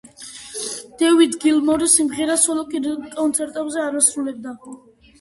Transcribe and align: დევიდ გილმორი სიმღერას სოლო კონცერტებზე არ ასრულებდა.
დევიდ 1.01 1.37
გილმორი 1.43 1.91
სიმღერას 1.97 2.49
სოლო 2.49 2.65
კონცერტებზე 2.75 3.89
არ 3.89 4.03
ასრულებდა. 4.05 4.61